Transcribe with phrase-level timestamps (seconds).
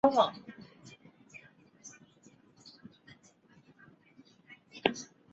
[0.03, 0.21] 该城也是
[0.83, 1.09] 铁路
[4.95, 4.99] 枢纽。